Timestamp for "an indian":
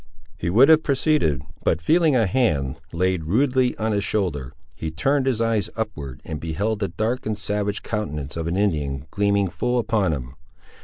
8.47-9.05